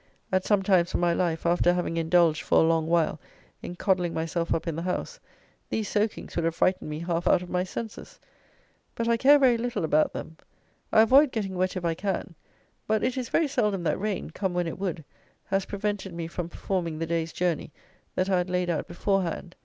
[0.31, 3.19] At some times of my life, after having indulged for a long while
[3.61, 5.19] in codling myself up in the house,
[5.69, 8.19] these soakings would have frightened me half out of my senses;
[8.95, 10.37] but I care very little about them:
[10.91, 12.33] I avoid getting wet if I can;
[12.87, 15.05] but it is very seldom that rain, come when it would,
[15.45, 17.71] has prevented me from performing the day's journey
[18.15, 19.55] that I had laid out beforehand.